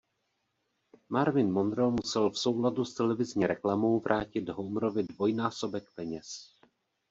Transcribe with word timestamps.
Marvin 1.09 1.51
Monroe 1.51 1.91
musel 1.91 2.29
v 2.29 2.37
souladu 2.39 2.85
s 2.85 2.93
televizní 2.93 3.47
reklamou 3.47 3.99
vrátit 3.99 4.49
Homerovi 4.49 5.03
dvojnásobek 5.03 5.83
peněz. 5.95 6.53